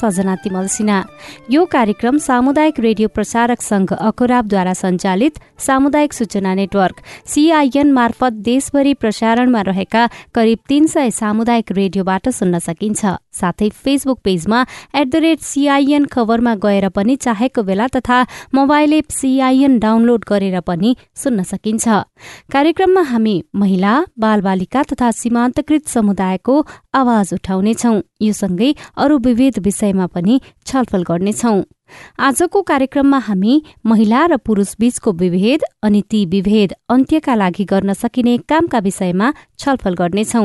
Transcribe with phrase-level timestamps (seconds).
[0.00, 0.98] सजना तिमल सिन्हा
[1.50, 9.60] यो कार्यक्रम सामुदायिक रेडियो प्रसारक संघ अखुराबद्वारा सञ्चालित सामुदायिक सूचना नेटवर्क सीआईएन मार्फत देशभरि प्रसारणमा
[9.62, 13.02] रहेका करिब तीन सय सामुदायिक रेडियोबाट सुन्न सकिन्छ।
[13.40, 14.60] साथै फेसबुक पेजमा
[14.94, 18.18] एट द रेट सीआईएन खबरमा गएर पनि चाहेको बेला तथा
[18.54, 21.88] मोबाइल एप सीआईएन डाउनलोड गरेर पनि सुन्न सकिन्छ।
[22.52, 26.54] कार्यक्रममा हामी महिला बालबालिका तथा सीमान्तकृत समुदायको
[26.94, 29.58] आवाज उठाउनेछौ। यो सँगै अरू विविध
[29.90, 31.62] विषयमा पनि छलफल गर्नेछौ।
[32.18, 38.36] आजको कार्यक्रममा हामी महिला र पुरूष बीचको विभेद अनि ती विभेद अन्त्यका लागि गर्न सकिने
[38.46, 40.44] कामका विषयमा छलफल गर्नेछौ।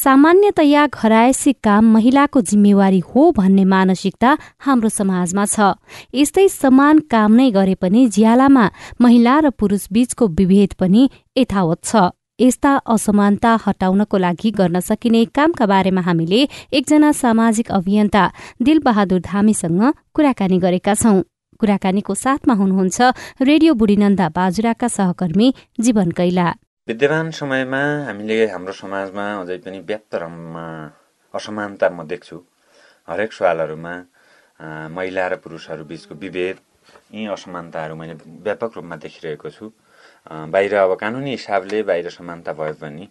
[0.00, 4.30] सामान्यतया घरायसी काम महिलाको जिम्मेवारी हो भन्ने मानसिकता
[4.64, 5.76] हाम्रो समाजमा छ।
[6.14, 8.64] यस्तै समान काम नै गरे पनि ज्यालामा
[9.00, 11.02] महिला र पुरूष बीचको विभेद पनि
[11.36, 11.96] यथावत छ।
[12.40, 16.40] यस्ता असमानता हटाउनको लागि गर्न सकिने कामका बारेमा हामीले
[16.72, 18.22] एकजना सामाजिक अभियन्ता
[18.66, 19.82] दिलबहादुर धामीसँग
[20.14, 21.16] कुराकानी गरेका छौं।
[21.60, 22.98] कुराकानीको साथमा हुनुहुन्छ
[23.44, 25.48] रेडियो बुढीनन्दा बाजुराका सहकर्मी
[25.84, 26.46] जीवन कैला।
[26.88, 30.12] विद्यमान समयमा हामीले हाम्रो समाजमा अझै पनि व्याप्त
[31.34, 32.36] असमानता म देख्छु।
[33.08, 33.94] हरेक सवालहरूमा
[34.96, 36.56] महिला र पुरुषहरू बिचको विभेद
[37.10, 38.14] यी असमानताहरू मैले
[38.46, 39.70] व्यापक रूपमा देखिरहेको छु।
[40.54, 43.04] बाहिर अब कानुनी हिसाबले बाहिर समानता भए पनि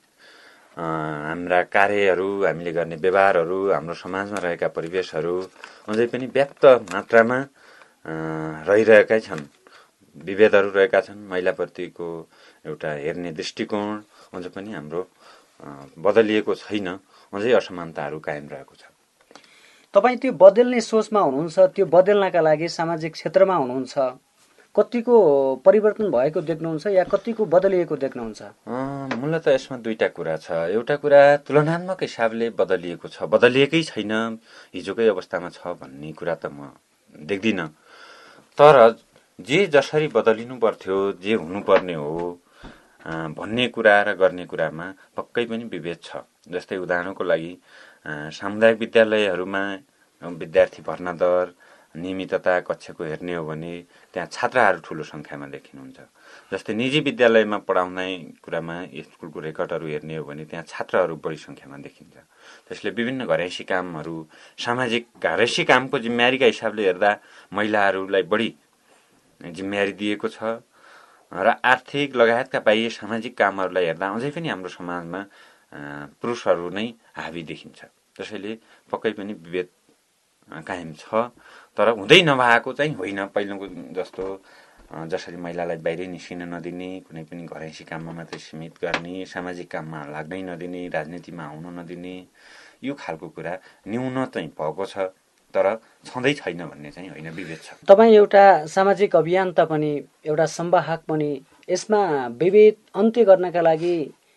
[0.78, 5.36] हाम्रा कार्यहरू हामीले गर्ने व्यवहारहरू हाम्रो समाजमा रहेका परिवेशहरू
[5.92, 7.39] अझै पनि व्याप्त मात्रामा
[8.70, 9.44] रहिरहेकै छन्।
[10.17, 12.08] विभेदहरू रहेका छन्। महिलाप्रतिको
[12.66, 13.92] एउटा हेर्ने दृष्टिकोण
[14.33, 15.02] अझ पनि हाम्रो
[16.00, 16.88] बदलिएको छैन।
[17.33, 18.89] अझै असमानताहरू कायम रहेको छ।
[19.94, 23.98] तपाईँ त्यो बदल्ने सोचमा हुनुहुन्छ त्यो बदल्नका लागि सामाजिक क्षेत्रमा हुनुहुन्छ।
[24.76, 25.16] कतिको
[25.66, 28.42] परिवर्तन भएको देख्नुहुन्छ या कतिको बदलिएको देख्नुहुन्छ?
[29.17, 34.14] मूलत यसमा दुईटा कुरा छ। एउटा कुरा तुलनात्मक हिसाबले बदलिएको छ। बदलिएकै छैन
[34.77, 36.70] हिजोकै अवस्थामा छ भन्ने कुरा त म
[37.26, 37.67] देख्दिनँ।
[38.58, 38.76] तर
[39.42, 42.38] जे जसरी बदलिनु पर्थ्यो जे हुनुपर्ने हो
[43.05, 44.87] भन्ने कुरा र गर्ने कुरामा
[45.17, 47.54] पक्कै पनि विभेद छ। जस्तै उदाहरणको लागि
[48.36, 49.64] सामुदायिक विद्यालयहरूमा
[50.21, 51.48] विद्यार्थी भर्ना दर
[51.95, 53.73] नियमितता कक्षको हेर्ने हो भने
[54.14, 55.99] त्यहाँ छात्राहरू ठुलो सङ्ख्यामा देखिनुहुन्छ।
[56.54, 58.08] जस्तै निजी विद्यालयमा पढाउने
[58.45, 58.76] कुरामा
[59.09, 62.15] स्कुलको रेकर्डहरू हेर्ने हो भने त्यहाँ छात्रहरू बढी सङ्ख्यामा देखिन्छ।
[62.67, 64.15] त्यसले विभिन्न घरैसी कामहरू
[64.59, 67.11] सामाजिक घरैसी कामको जिम्मेवारीका हिसाबले हेर्दा
[67.58, 68.49] महिलाहरूलाई बढी
[69.42, 70.61] जिम्मेवारी दिएको छ।
[71.32, 75.22] र आर्थिक लगायतका बाह्य सामाजिक कामहरूलाई हेर्दा अझै पनि हाम्रो समाजमा
[76.22, 77.80] पुरुषहरू नै हाबी देखिन्छ।
[78.16, 78.52] त्यसैले
[78.92, 79.70] पक्कै पनि विभेद
[80.68, 81.30] कायम छ।
[81.78, 83.66] तर हुँदै नभएको चाहिँ होइन। पहिलाको
[83.98, 84.23] जस्तो
[84.89, 90.42] जसरी महिलालाई बाहिरै निस्किन नदिने कुनै पनि घरैसी काममा मात्रै सीमित गर्ने सामाजिक काममा लाग्नै
[90.50, 92.16] नदिने राजनीतिमा आउन नदिने
[92.82, 93.54] यो खालको कुरा
[93.86, 95.14] न्यून चाहिँ भएको छ।
[95.54, 95.65] तर
[96.05, 99.92] छँदै छैन भन्ने चाहिँ होइन विभेद छ। तपाईँ एउटा सामाजिक अभियन्ता पनि
[100.26, 101.30] एउटा संवाहक पनि
[101.70, 102.02] यसमा
[102.39, 103.95] विभेद अन्त्य गर्नका लागि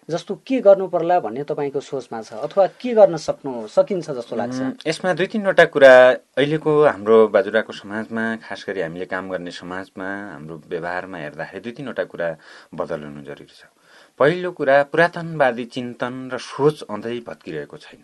[0.09, 4.59] जस्तो के गर्नु पर्ला भन्ने तपाईँको सोचमा छ अथवा के गर्न सक्नु सकिन्छ जस्तो लाग्छ?
[4.87, 5.93] यसमा दुई तिनवटा कुरा।
[6.37, 12.05] अहिलेको हाम्रो बाजुराको समाजमा खास गरी हामीले काम गर्ने समाजमा हाम्रो व्यवहारमा हेर्दाखेरि दुई तिनवटा
[12.11, 12.29] कुरा
[12.75, 13.71] बदल हुनु जरुरी छ।
[14.19, 18.03] पहिलो कुरा पुरातनवादी चिन्तन र सोच अझै भत्किरहेको छैन।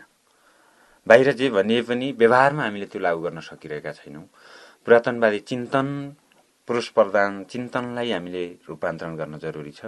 [1.09, 4.25] बाहिर जे भनिए पनि व्यवहारमा हामीले त्यो लागू गर्न सकिरहेका छैनौँ।
[4.85, 5.87] पुरातनवादी चिन्तन
[6.67, 9.81] पुरुष प्रधान चिन्तनलाई हामीले रूपान्तरण गर्न जरुरी छ।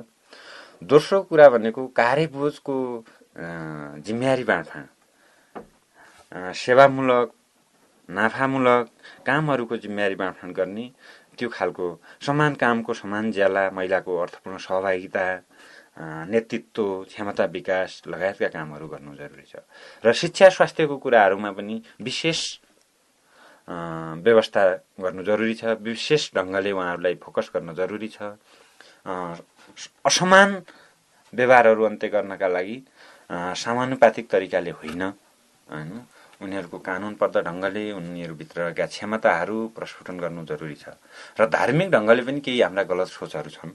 [0.84, 2.76] दोस्रो कुरा भनेको कार्यबोझको
[4.06, 4.88] जिम्मेवारी बाँडफाँड
[6.56, 7.28] सेवामूलक
[8.10, 8.86] नाफामूलक
[9.26, 10.86] कामहरूको जिम्मेवारी बाँडफाँड गर्ने
[11.38, 11.88] त्यो खालको
[12.26, 15.26] समान कामको समान ज्याला महिलाको अर्थपूर्ण सहभागिता
[15.98, 19.56] नेतृत्व क्षमता विकास लगायतका कामहरू गर्नु जरुरी छ।
[20.04, 22.40] र शिक्षा स्वास्थ्यको कुराहरूमा पनि विशेष
[23.68, 24.64] व्यवस्था
[25.04, 28.40] गर्नु जरुरी छ। विशेष ढङ्गले उहाँहरूलाई फोकस गर्न जरुरी छ।
[30.06, 30.50] असमान
[31.34, 32.78] व्यवहारहरू अन्त्य गर्नका लागि
[33.56, 35.92] समानुपातिक तरिकाले होइन होइन?
[36.42, 40.98] उनीहरूको कानुन पर्दा ढङ्गले उनीहरूभित्रका क्षमताहरू प्रस्फुटन गर्नु जरुरी छ।
[41.40, 43.72] र धार्मिक ढङ्गले पनि केही हाम्रा गलत सोचहरू छन्।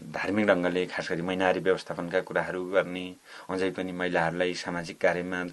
[0.00, 3.06] धार्मिक ढङ्गले खास गरी महिनारी व्यवस्थापनका कुराहरू गर्ने
[3.50, 5.44] अझै पनि महिलाहरूलाई सामाजिक कार्यमा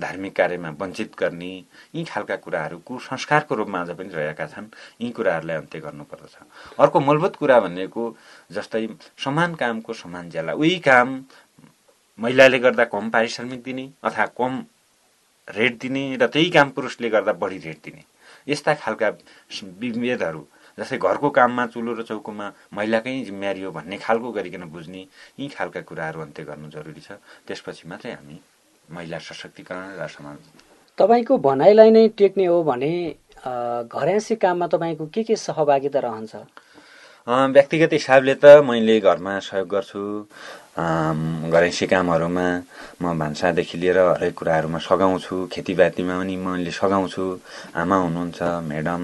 [0.00, 1.50] धार्मिक कार्यमा वञ्चित गर्ने
[1.94, 4.66] यी खालका कुराहरू कुसंस्कारको रूपमा अझ पनि रहेका छन्।
[5.00, 6.34] यी कुराहरूलाई अन्त्य गर्नुपर्दछ।
[6.78, 8.04] अर्को मूलभूत कुरा भनेको
[8.52, 8.86] जस्तै
[9.24, 11.08] समान कामको समान ज्याला उही काम
[12.18, 14.64] महिलाले गर्दा कम पारिश्रमिक दिने अथवा कम
[15.48, 18.04] रेट दिने र त्यही काम पुरुषले गर्दा बढी रेट दिने।
[18.48, 19.08] यस्ता खालका
[19.80, 20.46] विभेदहरू
[20.78, 22.46] जस्तै घरको काममा चुलो र चौकोमा
[22.76, 25.02] महिलाकै जिम्मेवारी हो भन्ने खालको गरिकन बुझ्ने
[25.40, 28.36] यी खालका कुराहरू अन्त्य गर्नु जरुरी छ। त्यसपछि मात्रै हामी
[28.88, 30.38] महिला सशक्तिकरण र समाज
[30.98, 32.92] तपाईँको भनाइलाई नै टेक्ने हो भने
[33.86, 36.34] घरयासी काममा तपाईँको के के सहभागिता रहन्छ?
[37.26, 40.02] व्यक्तिगत हिसाबले त मैले घरमा सहयोग गर्छु।
[40.78, 42.46] घरैसी कामहरूमा
[43.02, 47.24] म भान्सादेखि लिएर हरेक कुराहरूमा सघाउँछु। खेतीपातीमा पनि मैले सघाउँछु।
[47.74, 48.38] आमा हुनुहुन्छ
[48.70, 49.02] म्याडम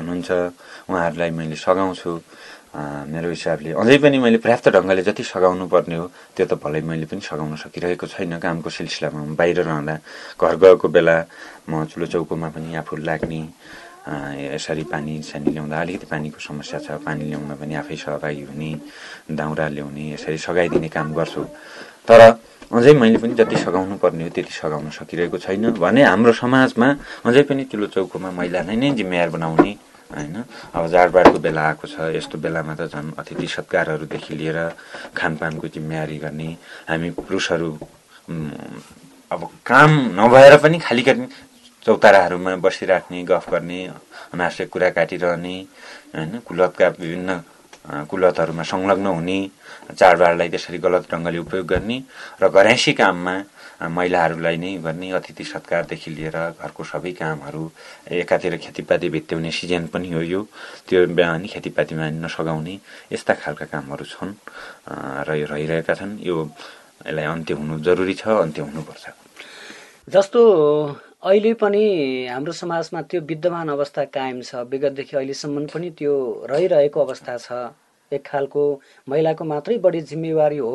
[0.00, 0.30] हुनुहुन्छ
[0.88, 2.12] उहाँहरूलाई मैले सघाउँछु।
[2.74, 7.06] मेरो हिसाबले अझै पनि मैले पर्याप्त ढङ्गले जति सघाउनु पर्ने हो त्यो त भलै मैले
[7.06, 9.94] पनि सघाउन सकिरहेको छैन। कामको सिलसिलामा बाहिर रहँदा
[10.40, 11.16] घर गएको बेला
[11.70, 13.40] म चुलो चौकोमा पनि आफू लाग्ने
[14.04, 18.70] यसरी पानी सानी ल्याउँदा अलिकति पानीको समस्या छ पानी ल्याउन पनि आफै सहभागी हुने
[19.32, 21.44] दाउरा ल्याउने यसरी सघाइदिने काम गर्छु।
[22.08, 22.20] तर
[22.68, 26.88] अझै मैले पनि जति सघाउनु पर्ने हो त्यति सघाउन सकिरहेको छैन। भने हाम्रो समाजमा
[27.24, 29.72] अझै पनि चुलो चौकोमा महिलालाई नै जिम्मेवार बनाउने
[30.12, 30.36] होइन?
[30.74, 34.58] अब जाडबाडको बेला आएको छ यस्तो बेलामा त झन् अतिथि सत्कारहरूदेखि लिएर
[35.16, 36.50] खानपानको जिम्मेवारी गर्ने
[36.88, 37.70] हामी पुरुषहरू
[39.32, 39.90] अब काम
[40.20, 41.02] नभएर पनि खालि
[41.86, 43.80] चौताराहरूमा बसिराख्ने गफ गर्ने
[44.34, 45.56] अनावश्यक कुरा काटिरहने
[46.14, 47.30] होइन कुलतका विभिन्न
[48.10, 49.38] कुलतहरूमा संलग्न हुने
[49.92, 51.96] चाडबाडलाई त्यसरी गलत ढङ्गले उपयोग गर्ने
[52.40, 53.34] र घरैसी काममा
[53.96, 57.62] महिलाहरूलाई नै गर्ने अतिथि सत्कारदेखि लिएर घरको सबै कामहरू
[58.16, 60.40] एकातिर खेतीपाती भित्याउने सिजन पनि हो यो।
[60.88, 62.74] त्यो बिहान खेतीपातीमा नसघाउने
[63.12, 64.32] यस्ता खालका कामहरू छन्
[65.28, 66.36] र रहिरहेका छन्। यो
[67.04, 69.04] यसलाई अन्त्य हुनु जरुरी छ अन्त्य हुनुपर्छ।
[70.08, 70.40] जस्तो
[71.24, 71.80] अहिले पनि
[72.28, 76.12] हाम्रो समाजमा त्यो विद्यमान अवस्था कायम छ। विगतदेखि अहिलेसम्म पनि त्यो
[76.50, 77.72] रहिरहेको अवस्था छ।
[78.12, 78.64] एक खालको
[79.08, 80.72] महिलाको मात्रै बढी जिम्मेवारी हो।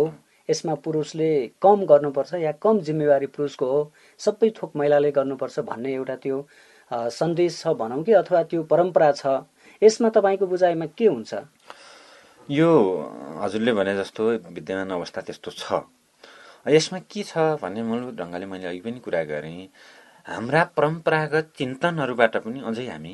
[0.50, 1.30] यसमा पुरुषले
[1.62, 3.82] कम गर्नुपर्छ या कम जिम्मेवारी पुरुषको हो।
[4.20, 6.38] सबै थोक महिलाले गर्नुपर्छ भन्ने एउटा त्यो
[7.14, 9.46] सन्देश छ भनौँ कि अथवा त्यो परम्परा छ।
[9.82, 11.32] यसमा तपाईँको बुझाइमा के हुन्छ?
[12.50, 12.70] यो
[13.38, 15.86] हजुरले भने जस्तो विद्यमान अवस्था त्यस्तो छ।
[16.68, 19.70] यसमा के छ भन्ने मूलभूत ढङ्गले मैले अघि पनि कुरा गरेँ।
[20.26, 23.14] हाम्रा परम्परागत चिन्तनहरूबाट पनि अझै हामी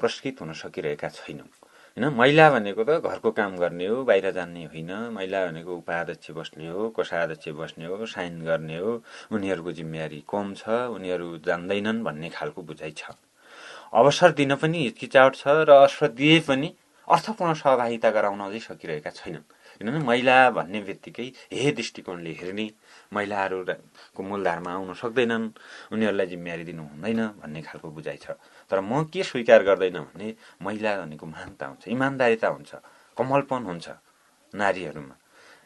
[0.00, 1.46] प्रस्कृत हुन सकिरहेका छैनौँ।
[1.96, 6.68] होइन महिला भनेको त घरको काम गर्ने हो बाहिर जाने होइन महिला भनेको उपाध्यक्ष बस्ने
[6.68, 8.92] हो कोषाध्यक्ष बस्ने हो साइन गर्ने हो
[9.32, 13.14] उनीहरूको जिम्मेवारी कम छ उनीहरू जान्दैनन् भन्ने खालको बुझाइ छ।
[13.94, 16.68] अवसर दिन पनि हिचकिचावट छ र अवसर दिए पनि
[17.08, 19.46] अर्थपूर्ण सहभागिता गराउन अझै सकिरहेका छैनन्
[19.78, 22.66] किनभने महिला भन्ने बित्तिकै हे दृष्टिकोणले हेर्ने
[23.14, 25.46] महिलाहरूको मूलधारमा आउन सक्दैनन्।
[25.94, 28.34] उनीहरूलाई जिम्मेवारी दिनु हुँदैन भन्ने खालको बुझाइ छ।
[28.70, 32.70] तर म के स्वीकार गर्दैन भने महिला भनेको महानता हुन्छ इमान्दारिता हुन्छ
[33.16, 33.86] कमलपन हुन्छ
[34.54, 35.14] नारीहरूमा।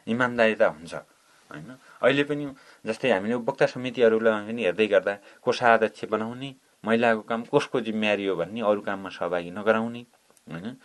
[0.06, 0.94] इमान्दारिता हुन्छ
[1.50, 1.70] होइन?
[2.02, 2.44] अहिले पनि
[2.86, 6.50] जस्तै हामीले उपभोक्ता समितिहरूलाई पनि हेर्दै गर्दा कोषाध्यक्ष बनाउने
[6.84, 10.02] महिलाको काम कसको जिम्मेवारी हो भन्ने अरू काममा सहभागी नगराउने
[10.52, 10.76] होइन?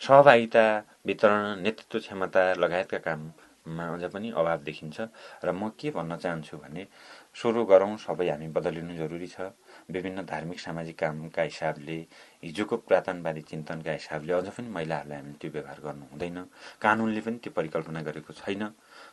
[0.00, 0.64] सहभागिता
[1.06, 4.96] वितरण नेतृत्व क्षमता लगायतका काममा अझ पनि अभाव देखिन्छ।
[5.44, 6.86] र म के भन्न चाहन्छु भने
[7.34, 9.54] सुरु गरौँ सबै हामी बदलिनु जरुरी छ।
[9.90, 11.96] विभिन्न धार्मिक सामाजिक कामका हिसाबले
[12.44, 16.38] हिजोको पुरातनवादी चिन्तनका हिसाबले अझ पनि महिलाहरूलाई हामीले त्यो व्यवहार गर्नु हुँदैन।
[16.80, 18.62] कानुनले पनि त्यो परिकल्पना गरेको छैन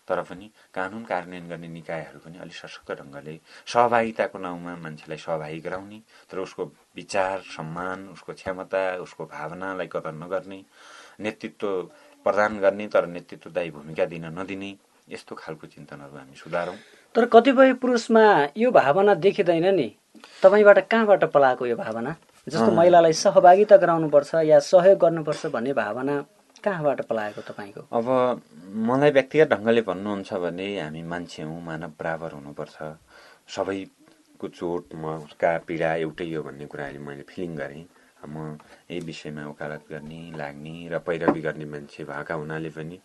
[0.08, 6.00] तर पनि कानुन कार्यान्वयन गर्ने निकायहरू पनि अलिक सशक्त ढङ्गले सहभागिताको नाउँमा मान्छेलाई सहभागी गराउने
[6.32, 6.64] तर उसको
[6.96, 10.60] विचार सम्मान उसको क्षमता उसको भावनालाई कदर नगर्ने
[11.20, 11.68] नेतृत्व
[12.26, 14.76] प्रदान गर्ने तर नेतृत्वदायी भूमिका दिन नदिने
[15.10, 16.76] यस्तो खालको चिन्तनहरू हामी सुधारौँ।
[17.16, 18.24] तर कतिपय पुरुषमा
[18.58, 19.88] यो भावना देखिँदैन नि।
[20.44, 22.16] तपाईँबाट कहाँबाट पलाएको यो भावना?
[22.48, 26.16] जस्तो महिलालाई सहभागिता गराउनुपर्छ या सहयोग गर्नुपर्छ भन्ने भावना
[26.64, 27.82] कहाँबाट पलाएको तपाईँको?
[27.94, 28.08] अब
[28.90, 32.78] मलाई व्यक्तिगत ढङ्गले भन्नुहुन्छ भने हामी मान्छे हौँ मानव बराबर हुनुपर्छ।
[33.56, 37.86] सबैको चोट मका पीडा एउटै हो भन्ने कुरा अहिले मैले फिलिङ गरेँ।
[38.26, 38.58] म
[38.90, 42.98] यही विषयमा वकालत गर्ने लाग्ने र पैरवी गर्ने मान्छे भएका हुनाले पनि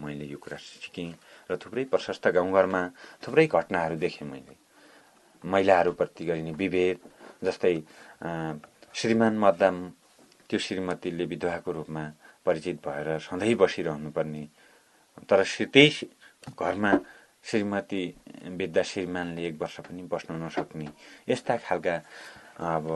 [0.00, 1.12] मैले यो कुरा सिकेँ
[1.50, 2.82] र थुप्रै प्रशस्त गाउँघरमा
[3.24, 4.65] थुप्रै घटनाहरू देखेँ मैले।
[5.46, 6.98] महिलाहरूप्रति गरिने विभेद
[7.44, 7.74] जस्तै
[8.98, 9.76] श्रीमान मद्दाम
[10.48, 12.04] त्यो श्रीमतीले विधवाको रूपमा
[12.46, 14.44] परिचित भएर सधैँ बसिरहनुपर्ने।
[15.28, 15.42] तर
[15.74, 16.08] त्यही
[16.58, 16.92] घरमा
[17.44, 18.02] श्रीमती
[18.58, 20.88] विद्या श्रीमानले एक वर्ष पनि बस्न नसक्ने।
[21.28, 21.94] यस्ता खालका
[22.74, 22.86] अब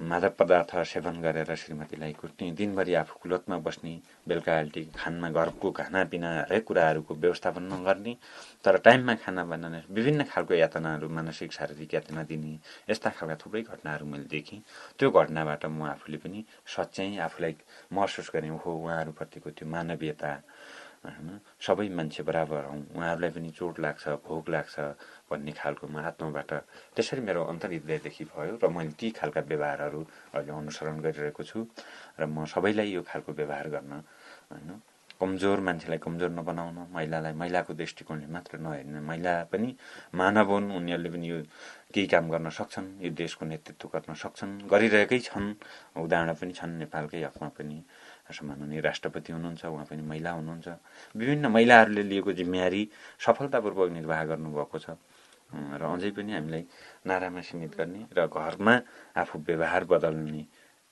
[0.00, 3.92] मादक पदार्थ सेवन गरेर श्रीमतीलाई कुट्ने दिनभरि आफू कुलतमा बस्ने
[4.28, 8.16] बेलुका अल्टी खानमा घरको खानापिना हरेक कुराहरूको व्यवस्थापन नगर्ने
[8.64, 12.58] तर टाइममा खाना बनाउने विभिन्न खालको यातनाहरू मानसिक शारीरिक यातना दिने
[12.90, 14.60] यस्ता खालका थुप्रै घटनाहरू मैले देखेँ।
[14.98, 17.56] त्यो घटनाबाट म आफूले पनि सच्याइ आफूलाई
[17.92, 20.32] महसुस गरेँ हो उहाँहरूप्रतिको त्यो मानवीयता
[21.00, 24.74] होइन सबै मान्छे बराबर हौँ उहाँहरूलाई पनि चोट लाग्छ भोग लाग्छ
[25.30, 26.50] भन्ने खालको म आत्माबाट
[26.94, 30.00] त्यसरी मेरो अन्तर्हृदयदेखि भयो र मैले ती खालका व्यवहारहरू
[30.34, 31.58] अहिले अनुसरण गरिरहेको छु
[32.18, 33.92] र म सबैलाई यो खालको व्यवहार गर्न
[34.50, 34.70] होइन
[35.20, 39.68] कमजोर मान्छेलाई कमजोर नबनाउन महिलालाई महिलाको दृष्टिकोणले मात्र नहेर्ने महिला पनि
[40.16, 41.38] मानव हुन् उनीहरूले पनि यो
[41.92, 45.48] केही काम गर्न सक्छन् यो देशको नेतृत्व गर्न सक्छन् गरिरहेकै छन्
[46.00, 47.78] उदाहरण पनि छन् नेपालकै हकमा पनि
[48.32, 50.68] सम्माननीय राष्ट्रपति हुनुहुन्छ उहाँ पनि महिला हुनुहुन्छ।
[51.20, 52.82] विभिन्न महिलाहरूले लिएको जिम्मेवारी
[53.20, 54.96] सफलतापूर्वक निर्वाह गर्नुभएको छ।
[55.52, 56.64] र अझै पनि हामीलाई
[57.06, 58.74] नारामा सीमित गर्ने र घरमा
[59.16, 60.42] आफू व्यवहार बदल्ने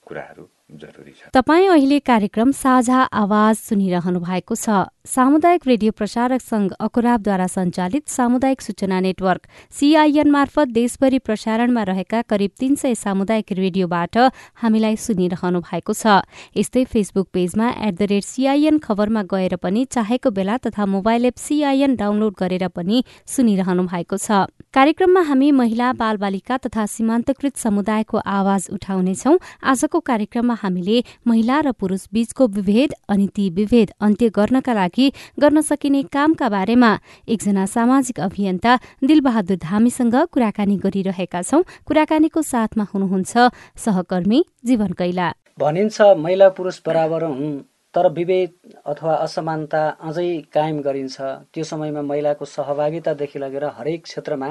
[0.07, 6.73] कुराहरू जरुरी छ। तपाईँ अहिले कार्यक्रम साझा आवाज सुनिरहनु भएको छ। सामुदायिक रेडियो प्रसारक संघ
[6.79, 14.17] अकुराबद्वारा सञ्चालित सामुदायिक सूचना नेटवर्क सीआईएन मार्फत देशभरि प्रसारणमा रहेका करिब तीन सय सामुदायिक रेडियोबाट
[14.61, 16.21] हामीलाई सुनिरहनु भएको छ।
[16.53, 21.37] यस्तै फेसबुक पेजमा एट द रेट सीआईएन खबरमा गएर पनि चाहेको बेला तथा मोबाइल एप
[21.39, 28.69] सीआईएन डाउनलोड गरेर पनि सुनिरहनु भएको छ। कार्यक्रममा हामी महिला बालबालिका तथा सीमान्तकृत समुदायको आवाज
[28.77, 29.33] उठाउनेछौ।
[29.65, 35.07] आजको कार्यक्रममा हामीले महिला र पुरूष बीचको विभेद अनि ती विभेद अन्त्य गर्नका लागि
[35.41, 36.93] गर्न सकिने कामका बारेमा
[37.29, 43.33] एकजना सामाजिक अभियन्ता दिलबहादुर धामीसँग कुराकानी गरिरहेका छौं। कुराकानीको साथमा हुनुहुन्छ
[43.79, 47.59] सहकर्मी जीवन कैला। भनिन्छ महिला पुरुष बराबर हुन्
[47.95, 48.51] तर विभेद
[48.87, 51.17] अथवा असमानता अझै कायम गरिन्छ।
[51.53, 54.51] त्यो समयमा महिलाको सहभागितादेखि लगेर हरेक क्षेत्रमा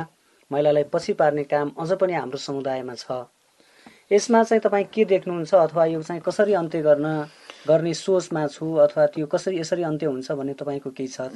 [0.51, 3.23] महिलालाई पछि पार्ने काम अझ पनि हाम्रो समुदायमा छ।
[4.11, 7.07] यसमा चाहिँ तपाईँ के देख्नुहुन्छ अथवा यो चाहिँ कसरी अन्त्य गर्न
[7.67, 11.27] गर्ने सोचमा छु अथवा त्यो कसरी यसरी अन्त्य हुन्छ भन्ने तपाईँको केही छ?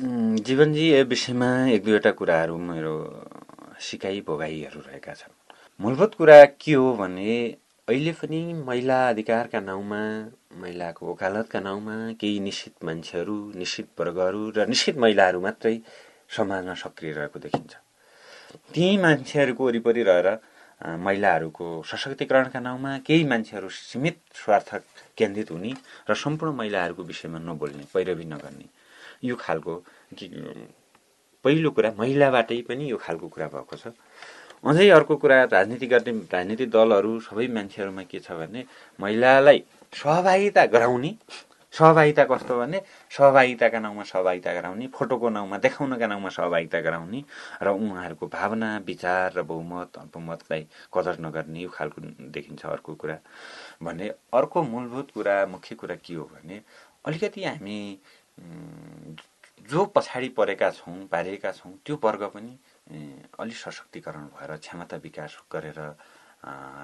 [0.48, 2.96] जीवनजी यो विषयमा एक दुईवटा कुराहरू मेरो
[3.76, 5.34] सिकाइ भोगाइहरू रहेका छन्।
[5.80, 7.36] मूलभूत कुरा के हो भने
[7.88, 10.02] अहिले पनि महिला अधिकारका नाउँमा
[10.62, 15.76] महिलाको वकालतका नाउँमा केही निश्चित मान्छेहरू निश्चित वर्गहरू र निश्चित महिलाहरू मात्रै
[16.38, 17.74] समाजमा सक्रिय रहेको देखिन्छ।
[18.72, 20.28] ती मान्छेहरूको वरिपरि रहेर
[20.82, 24.70] महिलाहरूको सशक्तिकरणका नाउँमा केही मान्छेहरू सीमित स्वार्थ
[25.18, 25.72] केन्द्रित हुने
[26.10, 28.66] र सम्पूर्ण महिलाहरूको विषयमा नबोल्ने पैरवी नगर्ने।
[29.24, 29.74] यो खालको
[31.46, 33.94] पहिलो कुरा महिलाबाटै पनि यो खालको कुरा भएको छ।
[34.66, 38.66] अझै अर्को कुरा राजनीति गर्ने राजनीतिक दलहरू सबै मान्छेहरूमा के छ भने
[39.00, 41.12] महिलालाई सहभागिता गराउने
[41.74, 47.24] सहभागिता कस्तो भने सहभागिताका नाउँमा सहभागिता गराउने फोटोको नाउँमा देखाउनका नाउँमा सहभागिता गराउने
[47.62, 53.18] र उहाँहरूको भावना विचार र बहुमत अल्पमतलाई कदर नगर्ने यो खालको देखिन्छ अर्को कुरा
[53.82, 56.62] भने अर्को मूलभूत कुरा मुख्य कुरा के हो भने
[57.06, 57.80] अलिकति हामी
[59.70, 62.58] जो पछाडि परेका छौँ पारिएका छौँ त्यो वर्ग पनि
[63.40, 65.80] अलिक सशक्तिकरण भएर क्षमता विकास गरेर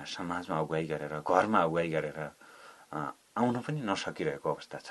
[0.08, 2.20] समाजमा अगुवाई गरेर घरमा अगुवाई गरेर
[3.38, 4.90] आउन पनि नसकिरहेको अवस्था छ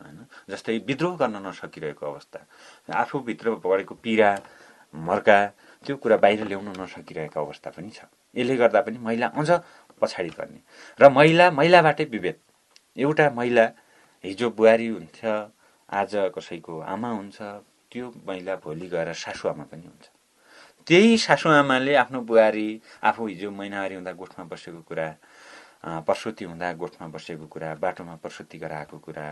[0.00, 0.18] होइन?
[0.50, 2.38] जस्तै विद्रोह गर्न नसकिरहेको अवस्था
[3.02, 4.30] आफूभित्र परेको पीडा
[4.94, 5.38] मर्का
[5.86, 8.04] त्यो कुरा बाहिर ल्याउन नसकिरहेको अवस्था पनि छ।
[8.36, 9.50] यसले गर्दा पनि महिला अझ
[10.00, 10.60] पछाडि पर्ने।
[11.00, 12.36] र महिला महिलाबाटै विभेद।
[12.96, 13.64] एउटा महिला
[14.24, 15.18] हिजो बुहारी हुन्छ
[15.88, 17.38] आज कसैको आमा हुन्छ
[17.90, 20.06] त्यो महिला भोलि गएर सासुआमा पनि हुन्छ।
[20.86, 22.68] त्यही सासुआमाले आफ्नो बुहारी
[23.04, 25.06] आफू हिजो महिनावारी हुँदा गोठमा बसेको कुरा
[25.84, 29.26] प्रसुति हुँदा गोठमा बसेको कुरा बाटोमा प्रसुति गराएको कुरा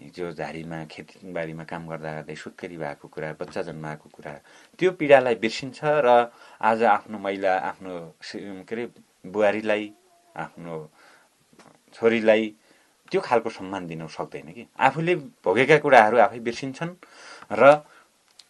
[0.00, 4.32] हिजो झारीमा खेतीबारीमा काम गर्दा गर्दै सुत्केरी भएको कुरा बच्चा जन्माएको कुरा
[4.78, 6.28] त्यो पीडालाई बिर्सिन्छ र
[6.60, 7.94] आज आफ्नो महिला आफ्नो
[8.32, 8.84] के अरे
[9.32, 9.92] बुहारीलाई
[10.36, 10.74] आफ्नो
[11.94, 12.54] छोरीलाई
[13.10, 14.66] त्यो खालको सम्मान दिन सक्दैन कि?
[14.78, 15.14] आफूले
[15.44, 16.92] भोगेका कुराहरू आफै बिर्सिन्छन्
[17.52, 17.62] र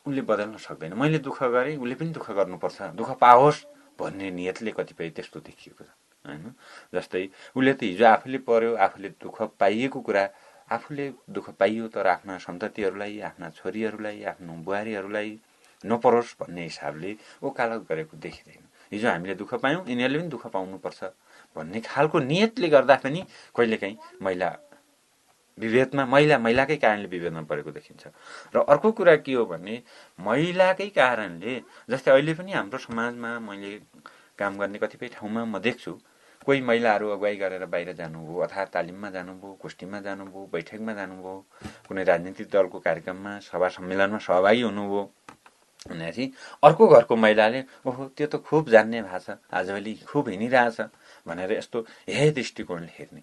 [0.07, 3.65] उसले बदल्न सक्दैन। मैले दुःख गरेँ उसले पनि दुःख गर्नुपर्छ। दुःख पाओस्
[4.01, 5.91] भन्ने नियतले कतिपय त्यस्तो देखिएको छ।
[6.29, 6.55] होइन?
[6.95, 7.25] जस्तै
[7.57, 10.25] उसले त हिजो आफूले पर्यो आफूले दुःख पाइएको कुरा
[10.69, 15.31] आफूले दुःख पाइयो तर आफ्ना सन्ततिहरूलाई आफ्ना छोरीहरूलाई आफ्नो बुहारीहरूलाई
[15.85, 17.11] नपरोस् भन्ने हिसाबले
[17.43, 21.01] ओकालत गरेको देखिँदैन। हिजो हामीले दुःख पायौँ यिनीहरूले पनि दुःख पाउनुपर्छ
[21.57, 23.21] भन्ने खालको नियतले गर्दा पनि
[23.57, 24.49] कहिलेकाहीँ महिला
[25.59, 28.05] विभेदमा महिला महिलाकै कारणले विभेदमा परेको देखिन्छ।
[28.55, 29.75] र अर्को कुरा के हो भने
[30.21, 31.53] महिलाकै कारणले
[31.91, 33.71] जस्तै अहिले पनि हाम्रो समाजमा मैले
[34.39, 35.93] काम गर्ने कतिपय ठाउँमा म देख्छु
[36.49, 41.35] कोही महिलाहरू अगुवाई गरेर बाहिर जानुभयो अथवा तालिममा जानुभयो गोष्ठीमा जानुभयो बैठकमा जानुभयो
[41.89, 45.03] कुनै राजनीतिक दलको कार्यक्रममा सभा सम्मेलनमा सहभागी हुनुभयो।
[45.89, 46.25] भनेपछि
[46.65, 50.81] अर्को घरको महिलाले ओहो त्यो त खुब जान्ने छ आजभोलि खुब हिँडिरहेछ
[51.29, 51.79] भनेर यस्तो
[52.09, 53.23] हे दृष्टिकोणले हेर्ने।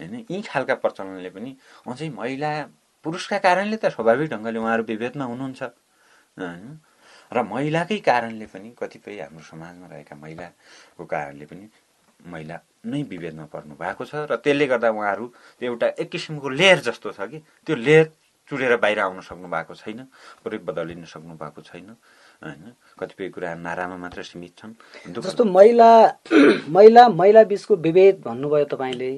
[0.00, 1.56] होइन यी खालका प्रचलनले पनि
[1.88, 2.52] अझै महिला
[3.04, 5.62] पुरुषका कारणले त स्वाभाविक ढङ्गले उहाँहरू विभेदमा हुनुहुन्छ।
[6.36, 6.78] होइन
[7.32, 11.66] र महिलाकै कारणले पनि कतिपय हाम्रो समाजमा रहेका महिलाको कारणले पनि
[12.20, 15.26] महिला नै विभेदमा पर्नु भएको छ र त्यसले गर्दा उहाँहरू
[15.60, 18.06] त्यो एउटा एक किसिमको लेयर जस्तो छ कि त्यो लेयर
[18.50, 19.98] चुडेर बाहिर आउन सक्नु भएको छैन
[20.42, 21.88] पुरै बदलिन सक्नु भएको छैन
[22.42, 22.72] होइन?
[23.00, 24.72] कतिपय कुरा नारामा मात्र सीमित छन्।
[25.20, 25.90] जस्तो महिला
[26.76, 29.10] महिला महिला बिचको विभेद भन्नुभयो तपाईँले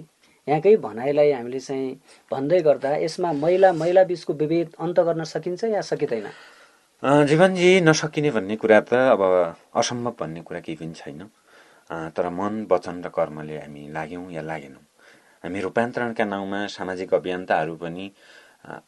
[0.48, 1.90] यहाँकै भनाइलाई हामीले चाहिँ
[2.32, 6.26] भन्दै गर्दा यसमा महिला महिला बिचको विभेद अन्त गर्न सकिन्छ या सकिँदैन?
[7.02, 9.22] जीवनजी नसकिने भन्ने कुरा त अब
[9.76, 11.20] असम्भव भन्ने कुरा केही पनि छैन।
[11.90, 14.84] तर मन वचन र कर्मले हामी लाग्यौँ या लागेनौँ।
[15.44, 18.06] हामी रूपान्तरणका नाउँमा सामाजिक अभियन्ताहरू पनि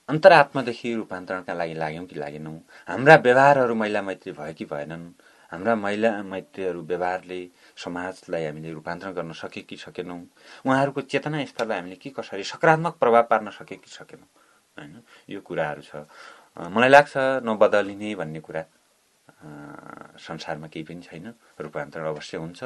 [0.09, 2.57] अन्तरात्मादेखि रूपान्तरणका लागि लाग्यौँ कि लागेनौँ।
[2.89, 5.07] हाम्रा व्यवहारहरू महिला मैत्री भयो कि भएनन्?
[5.53, 7.41] हाम्रा महिला मैत्रीहरू व्यवहारले
[7.77, 10.21] समाजलाई हामीले रूपान्तरण गर्न सके कि सकेनौँ?
[10.67, 14.29] उहाँहरूको चेतना स्तरलाई हामीले के कसरी सकारात्मक प्रभाव पार्न सके कि सकेनौँ?
[14.77, 15.03] होइन?
[15.31, 16.07] यो कुराहरू छ।
[16.73, 17.13] मलाई लाग्छ
[17.49, 18.63] नबदलिने भन्ने कुरा
[20.19, 21.27] संसारमा केही पनि छैन
[21.61, 22.61] रूपान्तरण अवश्य हुन्छ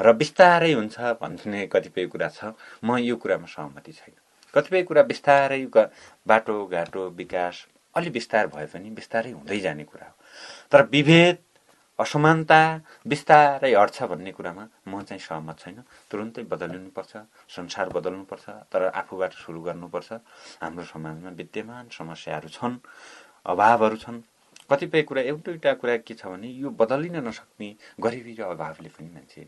[0.00, 4.14] र बिस्तारै हुन्छ भन्ने कतिपय कुरा छ। म यो कुरामा सहमति छैन।
[4.54, 5.62] कतिपय कुरा बिस्तारै
[6.26, 10.14] बाटो घाटो विकास अलि बिस्तार भए पनि बिस्तारै हुँदै जाने कुरा हो।
[10.70, 11.38] तर विभेद
[11.98, 12.60] असमानता
[13.06, 15.78] बिस्तारै हट्छ भन्ने कुरामा म चाहिँ सहमत छैन।
[16.10, 17.12] तुरुन्तै बदलिनुपर्छ
[17.56, 20.10] संसार बदल्नुपर्छ तर आफूबाट सुरु गर्नुपर्छ।
[20.62, 22.76] हाम्रो समाजमा विद्यमान समस्याहरू छन्
[23.46, 24.18] अभावहरू छन्।
[24.70, 27.68] कतिपय कुरा एउटा कुरा के छ भने यो बदलिन नसक्ने
[28.00, 29.42] गरिबी र अभावले पनि मान्छे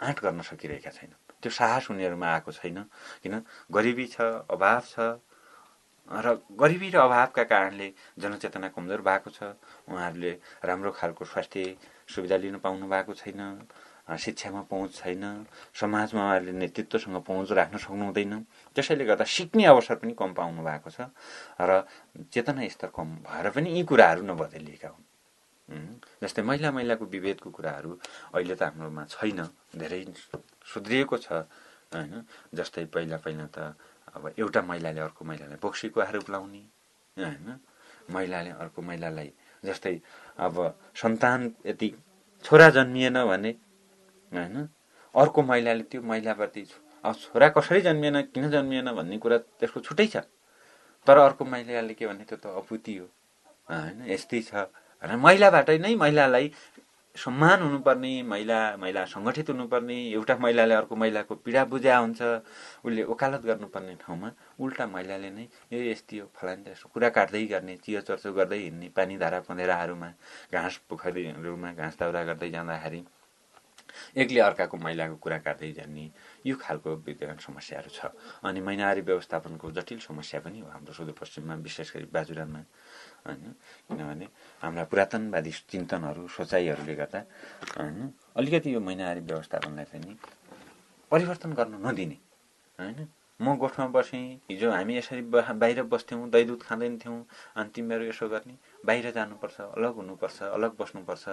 [0.00, 1.12] आँट गर्न सकिरहेका छैन
[1.42, 2.78] त्यो साहस उनीहरूमा आएको छैन।
[3.22, 3.34] किन?
[3.72, 5.20] गरिबी छ अभाव छ
[6.10, 6.26] र
[6.60, 7.88] गरिबी र अभावका कारणले
[8.18, 9.56] जनचेतना कमजोर भएको छ।
[9.88, 10.32] उहाँहरूले
[10.64, 11.76] राम्रो खालको स्वास्थ्य
[12.08, 13.40] सुविधा लिन पाउनु भएको छैन।
[14.16, 18.34] शिक्षामा पहुँच छैन समाजमा उहाँहरूले नेतृत्वसँग पहुँच राख्न सक्नु हुँदैन
[18.74, 21.10] त्यसैले गर्दा सिक्ने अवसर पनि कम पाउनु भएको छ
[21.60, 21.86] र
[22.32, 27.90] चेतना स्तर कम भएर पनि यी कुराहरू नबदलिएका हुन्। जस्तै महिला महिलाको विभेदको कुराहरू
[28.34, 29.40] अहिले त हाम्रोमा छैन
[29.78, 30.02] धेरै
[30.66, 31.46] सुध्रिएको छ
[31.94, 32.26] होइन?
[32.54, 33.78] जस्तै पहिला पहिला त
[34.14, 36.62] अब एउटा महिलाले अर्को महिलालाई बोक्सीको आरोप लाउने
[37.16, 37.48] होइन?
[38.10, 39.30] महिलाले अर्को महिलालाई
[39.64, 39.94] जस्तै
[40.38, 40.56] अब
[40.94, 41.88] सन्तान यति
[42.44, 43.52] छोरा जन्मिएन भने
[44.32, 44.68] होइन?
[45.14, 46.66] अर्को महिलाले त्यो महिलाप्रति
[47.04, 50.16] अब छोरा कसरी जन्मिएन किन जन्मिएन भन्ने कुरा त्यसको छुट्टै छ।
[51.06, 53.06] तर अर्को महिलाले के भने त्यो त अपुति हो।
[53.70, 54.68] होइन यस्तै छ।
[55.02, 56.52] र महिलाबाटै नै महिलालाई
[57.16, 62.22] सम्मान हुनुपर्ने महिला महिला सङ्गठित हुनुपर्ने एउटा महिलाले अर्को महिलाको पीडा बुझा हुन्छ
[62.86, 66.64] उसले वकालत गर्नुपर्ने ठाउँमा उल्टा महिलाले नै यो यस्तै हो फलाइन
[66.94, 70.10] कुरा काट्दै गर्ने चियो चर्चो गर्दै हिँड्ने पानी धारा पँधेराहरूमा
[70.54, 73.00] घाँस पोखरीहरूमा घाँस दाउरा गर्दै जाँदाखेरि
[74.16, 76.10] एकले अर्काको महिलाको कुरा काट्दै जाने
[76.46, 78.12] यो खालको विद्यमान समस्याहरू छ।
[78.44, 82.60] अनि महिनावारी व्यवस्थापनको जटिल समस्या पनि हो हाम्रो सुदूरपश्चिममा विशेष गरी बाजुरामा
[83.26, 83.42] होइन?
[83.88, 84.26] किनभने
[84.62, 87.20] हाम्रा पुरातनवादी चिन्तनहरू सोचाइहरूले गर्दा
[87.78, 88.12] होइन?
[88.36, 90.18] अलिकति यो महिनावारी व्यवस्थापनलाई चाहिँ
[91.10, 92.18] परिवर्तन गर्न नदिने
[92.78, 93.08] होइन?
[93.40, 97.24] म गोठमा बसेँ हिजो हामी यसरी बाहिर बस्थ्यौँ दही दुध खाँदैन थियौँ
[97.56, 98.54] अनि तिमीहरू यसो गर्ने
[98.86, 101.24] बाहिर जानुपर्छ अलग हुनुपर्छ अलग बस्नुपर्छ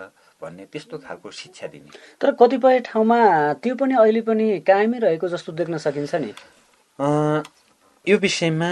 [0.42, 1.92] भन्ने त्यस्तो खालको शिक्षा दिने।
[2.22, 3.20] तर कतिपय ठाउँमा
[3.60, 6.32] त्यो पनि अहिले पनि कायमै रहेको जस्तो देख्न सकिन्छ नि।
[8.08, 8.72] यो विषयमा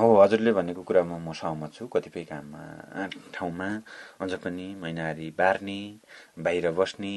[0.00, 3.68] हो हजुरले भनेको कुरामा म सहमत छु। कतिपय काममा ठाउँमा
[4.24, 5.80] अझ पनि महिनारी बार्ने
[6.40, 7.16] बाहिर बस्ने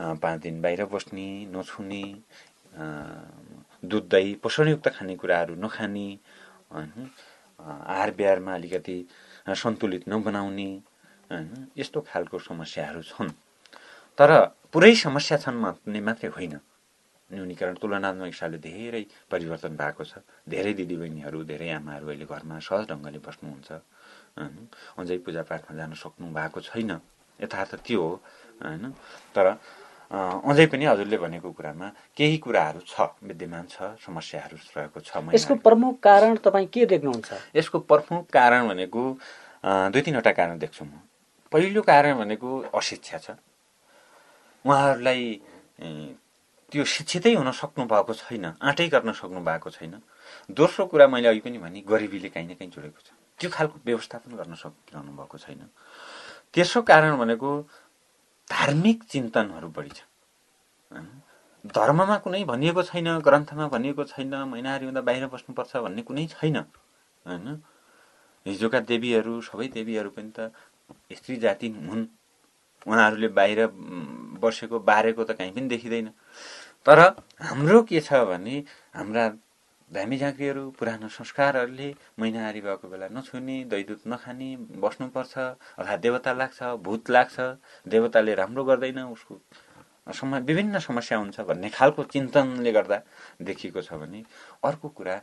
[0.00, 2.04] पाँच दिन बाहिर बस्ने नछुने
[3.82, 6.06] दुध दही पोषणयुक्त खानेकुराहरू नखाने
[6.72, 7.08] होइन
[7.60, 8.96] आहार बिहारमा अलिकति
[9.62, 10.70] सन्तुलित नबनाउने
[11.30, 13.30] होइन यस्तो खालको समस्याहरू छन्।
[14.18, 14.30] तर
[14.72, 16.54] पुरै समस्या छन् भन्ने मात्रै होइन।
[17.30, 20.12] न्यूनीकरण तुलनात्मक हिसाबले धेरै परिवर्तन भएको छ।
[20.50, 23.68] धेरै दिदीबहिनीहरू धेरै आमाहरू अहिले घरमा सहज ढङ्गले बस्नुहुन्छ
[24.98, 26.90] अझै पूजापाठमा जान सक्नु भएको छैन।
[27.40, 28.14] यथार्थ त्यो हो
[28.60, 28.84] होइन
[29.34, 29.46] तर
[30.10, 31.86] अझै पनि हजुरले भनेको कुरामा
[32.18, 37.30] केही कुराहरू छ विद्यमान छ समस्याहरू रहेको छ यसको प्रमुख कारण तपाईँ के देख्नुहुन्छ?
[37.54, 39.02] यसको प्रमुख कारण भनेको
[39.94, 40.98] दुई तिनवटा कारण देख्छु म।
[41.52, 43.38] पहिलो कारण भनेको अशिक्षा छ।
[44.66, 45.22] उहाँहरूलाई
[46.72, 49.94] त्यो शिक्षितै हुन सक्नु भएको छैन आँटै गर्न सक्नु भएको छैन।
[50.50, 54.30] दोस्रो कुरा मैले अघि पनि भने गरिबीले काहीँ न काहीँ जोडेको छ। त्यो खालको व्यवस्थापन
[54.38, 55.70] गर्न सकिरहनु भएको छैन।
[56.54, 57.50] तेस्रो कारण भनेको
[58.50, 60.02] धार्मिक चिन्तनहरू बढी छ।
[61.64, 66.56] धर्ममा कुनै भनिएको छैन ग्रन्थमा भनिएको छैन महिनाहरू हुँदा बाहिर बस्नुपर्छ भन्ने कुनै छैन।
[67.26, 67.46] होइन?
[68.46, 70.52] हिजोका देवीहरू सबै देवीहरू पनि त
[71.12, 72.06] स्त्री जाति हुन्।
[72.86, 73.66] उहाँहरूले बाहिर
[74.40, 76.08] बसेको बारेको त कहीँ पनि देखिँदैन।
[76.86, 76.98] तर
[77.42, 78.56] हाम्रो के छ भने
[78.96, 79.24] हाम्रा
[79.90, 85.34] धामी झाँक्रीहरू पुरानो संस्कारहरूले महिनाहारी भएको बेला नछुने दैदुत नखाने बस्नुपर्छ
[85.78, 87.36] अथवा देवता लाग्छ भूत लाग्छ
[87.86, 89.34] देवताले राम्रो गर्दैन उसको
[90.14, 92.98] सम विभिन्न समस्या हुन्छ भन्ने खालको चिन्तनले गर्दा
[93.42, 94.22] देखिएको छ भने
[94.62, 95.16] अर्को कुरा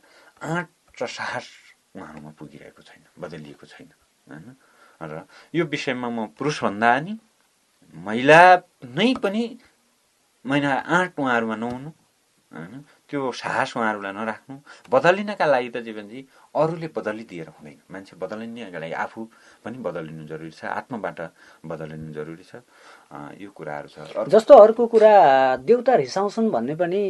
[0.43, 1.47] आँट र साहस
[1.95, 3.89] उहाँहरूमा पुगिरहेको छैन बदलिएको छैन
[4.27, 4.55] होइन?
[5.01, 5.25] र
[5.55, 7.17] यो विषयमा म पुरुषभन्दा नि
[7.95, 8.41] महिला
[8.83, 9.43] नै पनि
[10.45, 11.89] महिना आँट उहाँहरूमा नहुनु
[12.51, 12.83] होइन?
[13.09, 14.55] त्यो साहस उहाँहरूलाई नराख्नु।
[14.91, 16.19] बदलिनका लागि त जीवनजी
[16.51, 19.21] अरूले बदलिदिएर हुँदैन। मान्छे बदलिनका लागि आफू
[19.63, 21.19] पनि बदलिनु जरुरी छ आत्मबाट
[21.63, 22.67] बदलिनु जरुरी छ।
[23.39, 25.13] यो कुराहरू छ। जस्तो अर्को कुरा
[25.63, 27.01] देउता रिसाउँछन् भन्ने पनि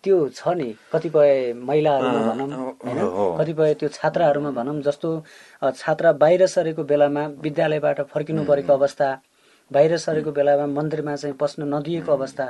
[0.00, 2.48] त्यो छ नि। कतिपय महिलाहरूमा भनौँ
[2.80, 2.98] होइन?
[3.38, 5.08] कतिपय त्यो छात्राहरूमा भनौँ जस्तो
[5.60, 9.08] छात्रा बाहिर सरेको बेलामा विद्यालयबाट फर्किनु परेको अवस्था
[9.70, 12.46] बाहिर सरेको बेलामा मन्दिरमा चाहिँ पस्न नदिएको अवस्था।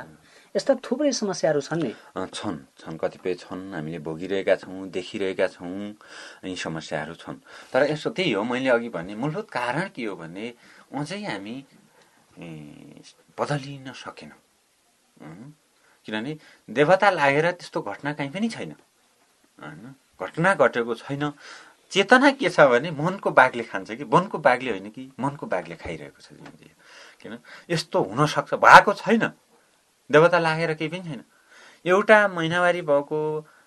[0.55, 1.91] यस्ता थुप्रै समस्याहरू छन् नि।
[2.29, 5.97] छन्। छन् कतिपय छन्। हामीले भोगिरहेका छौँ देखिरहेका छौँ
[6.45, 7.37] यी समस्याहरू छन्।
[7.73, 10.45] तर यसो त्यही हो मैले अघि भने मूलभूत कारण के हो भने
[10.93, 11.55] अझै हामी
[13.33, 14.39] बदलिन सकेनौँ।
[16.05, 16.31] किनभने
[16.69, 18.71] देवता लागेर त्यस्तो घटना कहीँ पनि छैन।
[19.59, 21.33] होइन घटना घटेको छैन।
[21.91, 24.03] चेतना के छ भने मनको बाघले खान्छ कि?
[24.05, 25.03] वनको बाघले होइन कि?
[25.17, 26.37] मनको बाघले खाइरहेको छ
[27.21, 27.37] किन?
[27.69, 29.33] यस्तो हुनसक्छ। भएको छैन।
[30.09, 31.23] देवता लागेर केही पनि छैन।
[31.85, 33.19] एउटा महिनावारी भएको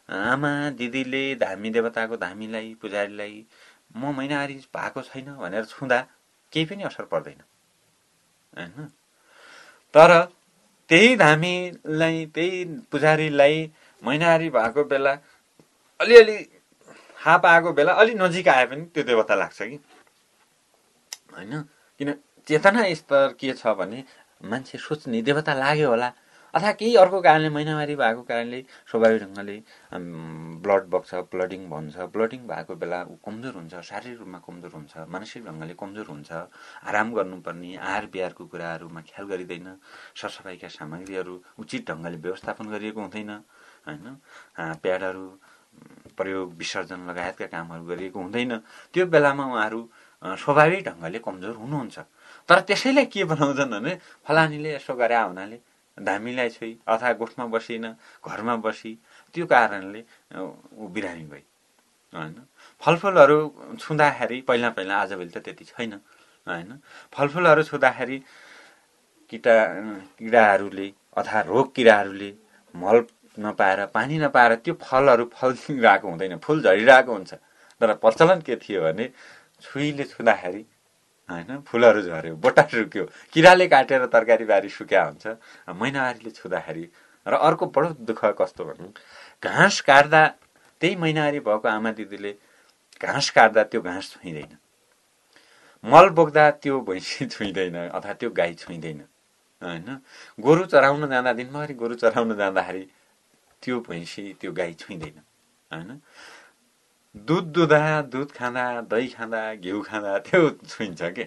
[0.09, 3.45] आमा दिदीले धामी देवताको धामीलाई पुजारीलाई
[3.97, 6.01] म महिनावारी भएको छैन भनेर छुँदा
[6.53, 7.41] केही पनि असर पर्दैन।
[8.53, 8.89] होइन?
[9.95, 10.11] तर
[10.91, 13.71] त्यही धामीलाई त्यही पुजारीलाई
[14.03, 15.13] महिनावारी भएको बेला
[16.01, 16.37] अलिअलि
[17.19, 19.79] हाप आएको बेला अलि नजिक आए पनि त्यो देवता लाग्छ कि?
[21.35, 21.63] होइन?
[22.01, 22.13] किन
[22.47, 24.05] चेतना स्तर के छ भने
[24.45, 26.13] मान्छे सोच्ने देवता लाग्यो होला।
[26.57, 29.57] अथवा केही अर्को कारणले महिनावारी भएको कारणले स्वाभाविक ढङ्गले
[30.65, 35.43] ब्लड बग्छ ब्लडिङ भन्छ। ब्लडिङ भएको बेला ऊ कमजोर हुन्छ शारीरिक रूपमा कमजोर हुन्छ मानसिक
[35.49, 36.31] ढङ्गले कमजोर हुन्छ
[36.89, 39.69] आराम गर्नुपर्ने आहार बिहारको कुराहरूमा ख्याल गरिँदैन
[40.17, 43.31] सरसफाइका सामग्रीहरू उचित ढङ्गले व्यवस्थापन गरिएको हुँदैन
[43.87, 44.07] होइन?
[44.57, 45.27] प्याडहरू
[46.17, 48.53] प्रयोग विसर्जन लगायतका कामहरू गरिएको हुँदैन।
[48.97, 49.81] त्यो बेलामा उहाँहरू
[50.43, 51.97] स्वाभाविक ढङ्गले कमजोर हुनुहुन्छ।
[52.49, 53.93] तर त्यसैलाई के बनाउँछन् भने
[54.25, 55.59] फलानीले यसो गरे हुनाले
[55.99, 57.85] धामीलाई छोइ अथवा गोठमा बसिन
[58.27, 58.93] घरमा बसी
[59.35, 60.03] त्यो कारणले
[60.37, 61.43] ऊ बिरामी भई।
[62.13, 62.37] होइन?
[62.83, 63.39] फलफुलहरू
[63.81, 65.93] छुँदाखेरि पहिला पहिला आजभोलि त त्यति छैन।
[66.47, 66.71] होइन?
[67.13, 68.19] फलफुलहरू छुँदाखेरि
[69.31, 69.55] किटा
[70.19, 72.31] किराहरूले अथवा रोग किराहरूले
[72.75, 73.05] मल
[73.39, 77.35] नपाएर पानी नपाएर त्यो फलहरू फलिरहेको हुँदैन फुल झरिरहेको हुन्छ।
[77.81, 79.11] तर प्रचलन के थियो भने
[79.63, 80.65] छुइले छुँदाखेरि
[81.29, 85.27] होइन फुलहरू झऱ्यो बोटा सुक्यो। किराले काटेर तरकारी बारी सुक्या हुन्छ।
[85.71, 86.85] महिनावारीले छुँदाखेरि
[87.27, 88.93] र अर्को बडो दुःख कस्तो भनौँ
[89.43, 90.23] घाँस काट्दा
[90.81, 92.33] त्यही महिनावारी भएको आमा दिदीले
[93.03, 94.57] घाँस काट्दा त्यो घाँस छुइँदैन।
[95.85, 99.01] मल बोक्दा त्यो भैँसी छुइँदैन अथवा त्यो गाई छुइँदैन
[99.63, 99.89] होइन।
[100.39, 102.85] गोरु चराउन जाँदा दिनभरि गोरु चराउन जाँदाखेरि
[103.63, 105.21] त्यो भैँसी त्यो गाई छुइँदैन
[105.71, 106.01] होइन।
[107.17, 111.23] दुध दुधा दुध खाँदा दही खाँदा घिउ खाँदा त्यो छुइन्छ के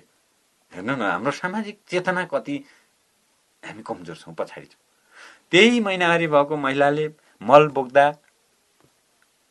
[0.71, 2.57] हेर्नु न हाम्रो सामाजिक चेतना कति
[3.63, 4.81] हामी कमजोर छौँ पछाडि छौँ
[5.51, 7.07] त्यही महिनावारी भएको महिलाले
[7.41, 8.05] मल बोक्दा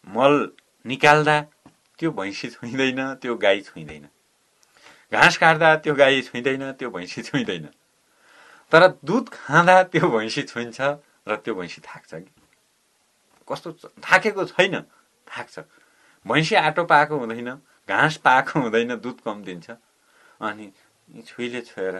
[0.06, 0.34] मल
[0.84, 1.40] निकाल्दा
[1.98, 4.06] त्यो भैँसी छुइँदैन त्यो गाई छुइँदैन
[5.12, 7.68] घाँस काट्दा त्यो गाई छुइँदैन त्यो भैँसी छुइँदैन
[8.72, 10.80] तर दुध खाँदा त्यो भैँसी छुइन्छ
[11.28, 12.30] र त्यो भैँसी थाक्छ कि
[13.48, 13.72] कस्तो
[14.04, 14.80] थाकेको छैन
[15.26, 15.58] थाक्छ
[16.26, 17.50] भैँसी आटो पाएको हुँदैन
[17.88, 19.70] घाँस पाएको हुँदैन दुध कम दिन्छ।
[20.40, 20.72] अनि
[21.26, 21.96] छुइले छोएर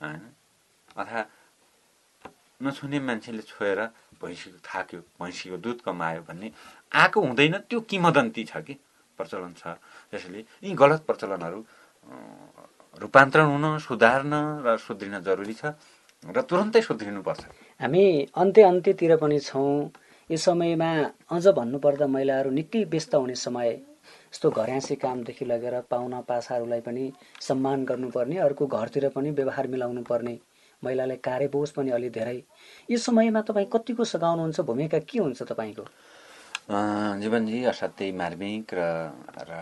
[0.00, 0.22] होइन?
[0.96, 1.24] अथवा
[2.60, 3.80] नछुने मान्छेले छोएर
[4.22, 6.50] भैँसीको थाक्यो भैँसीको दुध कमायो भन्ने
[6.92, 8.74] आएको हुँदैन त्यो किमदन्ती छ कि?
[9.18, 9.78] प्रचलन छ।
[10.12, 11.60] त्यसैले यी गलत प्रचलनहरू
[13.00, 14.34] रूपान्तरण हुन सुधार्न
[14.66, 15.74] र सुध्रिन जरुरी छ
[16.24, 17.42] र तुरन्तै सुध्रिनुपर्छ।
[17.80, 19.90] हामी अन्त्य अन्त्यतिर पनि छौँ।
[20.30, 20.88] यो समयमा
[21.32, 23.70] अझ भन्नुपर्दा महिलाहरू निकै व्यस्त हुने समय
[24.32, 27.04] यस्तो घर्यासी कामदेखि लगेर पाहुना पासाहरूलाई पनि
[27.40, 30.34] सम्मान गर्नुपर्ने अर्को घरतिर पनि व्यवहार मिलाउनु पर्ने
[30.82, 32.36] महिलालाई कार्यबोझ पनि अलि धेरै।
[32.90, 35.84] यो समयमा तपाईँ कतिको सघाउनुहुन्छ भूमिका के हुन्छ तपाईँको?
[37.22, 38.80] जीवनजी असाध्यै मार्मिक र
[39.48, 39.52] र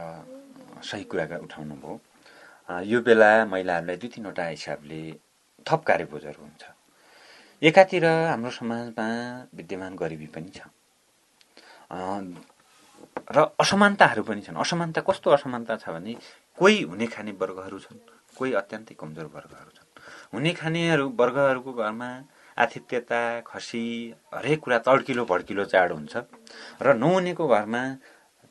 [0.82, 1.94] सही कुरा उठाउनु भयो
[2.90, 5.00] यो बेला महिलाहरूलाई दुई तिनवटा हिसाबले
[5.66, 6.75] थप कार्यबोझहरू हुन्छ।
[7.62, 9.06] एकातिर हाम्रो समाजमा
[9.56, 10.68] विद्यमान गरिबी पनि छ।
[13.32, 16.12] र असमानताहरू पनि छन्। असमानता कस्तो असमानता छ भने
[16.58, 17.98] कोही हुने खाने वर्गहरू छन्
[18.36, 19.88] कोही अत्यन्तै कमजोर वर्गहरू छन्।
[20.36, 22.10] हुने खानेहरू वर्गहरूको घरमा
[22.56, 23.84] आतिथ्यता खसी
[24.36, 26.14] हरेक कुरा तड्किलो भड्किलो चाड हुन्छ।
[26.84, 27.82] र नहुनेको घरमा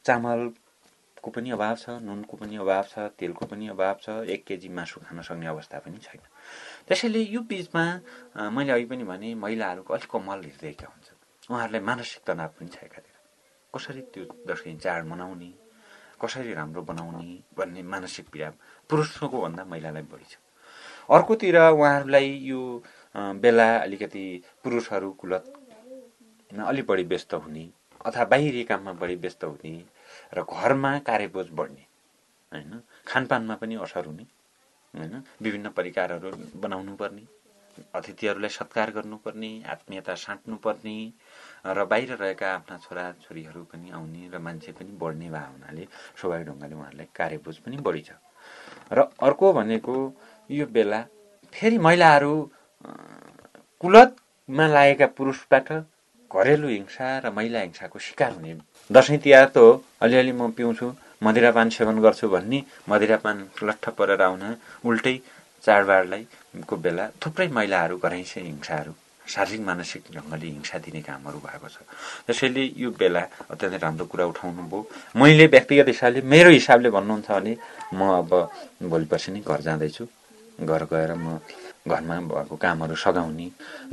[0.05, 5.01] चामलको पनि अभाव छ नुनको पनि अभाव छ तेलको पनि अभाव छ एक केजी मासु
[5.05, 6.21] खान सक्ने अवस्था पनि छैन।
[6.87, 7.83] त्यसैले यो बिचमा
[8.55, 11.07] मैले अघि पनि भने महिलाहरूको अलिक कमल हृदयका हुन्छ।
[11.49, 13.15] उहाँहरूलाई मानसिक तनाव पनि छ एकातिर
[13.73, 15.51] कसरी त्यो दसैँ चाड मनाउने
[16.21, 18.49] कसरी राम्रो बनाउने भन्ने मानसिक पीडा
[18.89, 20.37] पुरुषको भन्दा महिलालाई बढी छ।
[21.09, 22.61] अर्कोतिर उहाँहरूलाई यो
[23.41, 24.25] बेला अलिकति
[24.63, 27.65] पुरुषहरू कुलतमा अलिक बढी व्यस्त हुने
[28.05, 29.73] अथवा बाहिरी काममा बढी व्यस्त हुने
[30.33, 31.83] र घरमा कार्यबोझ बढ्ने
[32.51, 32.81] होइन?
[33.07, 34.25] खानपानमा पनि असर हुने।
[34.97, 35.23] होइन?
[35.41, 37.23] विभिन्न परिकारहरू बनाउनु पर्ने
[37.95, 40.97] अतिथिहरूलाई सत्कार गर्नुपर्ने आत्मीयता साँट्नुपर्ने
[41.67, 45.88] र बाहिर रहेका आफ्ना छोरा छोरीहरू पनि आउने र मान्छे पनि बढ्ने भए हुनाले
[46.19, 48.12] स्वाभाविक ढङ्गले उहाँहरूलाई कार्यबोझ पनि बढी छ
[48.91, 49.95] र अर्को भनेको
[50.49, 51.01] यो बेला
[51.53, 52.34] फेरि महिलाहरू
[53.84, 55.67] कुलतमा लागेका पुरुषबाट
[56.31, 58.53] घरेलु हिंसा र महिला हिंसाको शिकार हुने
[58.89, 59.69] दसैँ तिहार त हो।
[60.01, 60.88] अलिअलि म पिउँछु।
[61.23, 64.43] मदिरापान सेवन गर्छु भन्ने मदिरापान लट्ठ परेर आउन
[64.86, 65.15] उल्टै
[65.65, 66.23] चाडबाडलाई
[66.67, 68.93] को बेला थुप्रै महिलाहरू घरैसे हिंसाहरू
[69.25, 71.82] शारीरिक मानसिक ढङ्गले हिंसा दिने कामहरू भएको छ।
[72.30, 74.80] त्यसैले यो बेला अत्यन्तै राम्रो कुरा उठाउनु भयो।
[75.17, 77.54] मैले व्यक्तिगत हिसाबले मेरो हिसाबले भन्नुहुन्छ भने
[77.97, 78.32] म अब
[78.86, 80.06] भोलि पर्सि नै घर जाँदैछु।
[80.62, 81.41] घर गएर म
[81.89, 83.47] घरमा भएको कामहरू सघाउने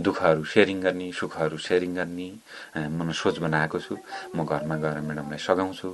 [0.05, 2.29] दुःखहरू सेयरिङ गर्ने सुखहरू सेयरिङ गर्ने
[2.77, 3.97] म सोच बनाएको छु।
[4.37, 5.89] म घरमा गएर म्याडमलाई सघाउँछु।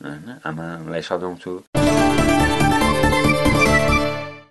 [0.00, 1.58] होइन आमालाई सघाउँछु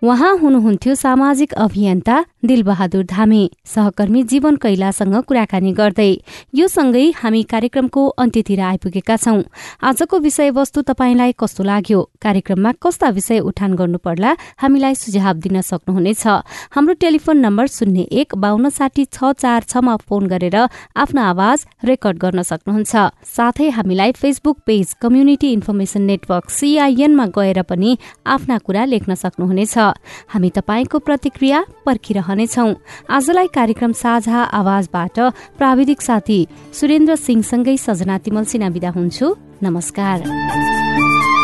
[0.06, 2.16] उहाँ हुनुहुन्थ्यो सामाजिक अभियन्ता
[2.46, 6.12] दिलबहादुर धामी। सहकर्मी जीवन कैलासँग कुराकानी गर्दै
[6.54, 9.42] यो सँगै हामी कार्यक्रमको अन्त्यतिर आइपुगेका छौं।
[9.82, 12.02] आजको विषयवस्तु तपाईँलाई कस्तो लाग्यो?
[12.22, 16.26] कार्यक्रममा कस्ता विषय उठान गर्नु पर्ला हामीलाई सुझाव दिन सक्नुहुनेछ।
[16.70, 20.58] हाम्रो टेलिफोन नम्बर शून्य एक बान्न साठी छ चार छमा फोन गरेर
[21.02, 22.94] आफ्नो आवाज रेकर्ड गर्न सक्नुहुन्छ।
[23.26, 29.95] साथै हामीलाई Facebook page community information network सीआईएनमा गएर पनि आफ्ना कुरा लेख्न सक्नुहुनेछ।
[30.28, 32.68] हामी तपाईँको प्रतिक्रिया पर्खिरहनेछौ।
[33.10, 35.20] आजलाई कार्यक्रम साझा आवाजबाट
[35.58, 41.35] प्राविधिक साथी सुरेन्द्र सिंहसँगै सजना तिमल सिना विदा हुन्छु। नमस्कार।